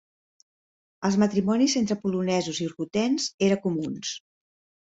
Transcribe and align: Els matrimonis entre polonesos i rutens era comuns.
Els 1.09 1.17
matrimonis 1.25 1.77
entre 1.83 1.99
polonesos 2.05 2.63
i 2.67 2.71
rutens 2.73 3.31
era 3.49 3.63
comuns. 3.67 4.19